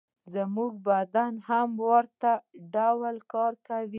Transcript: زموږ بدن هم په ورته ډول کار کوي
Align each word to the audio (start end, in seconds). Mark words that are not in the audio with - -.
زموږ 0.33 0.71
بدن 0.89 1.33
هم 1.47 1.67
په 1.77 1.83
ورته 1.91 2.31
ډول 2.75 3.15
کار 3.33 3.53
کوي 3.67 3.89